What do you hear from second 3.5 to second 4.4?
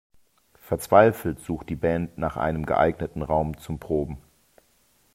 zum Proben.